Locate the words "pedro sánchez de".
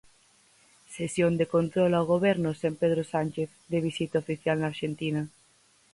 2.81-3.79